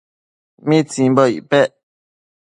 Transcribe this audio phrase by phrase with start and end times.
[0.67, 1.69] ¿mitsimbo icpec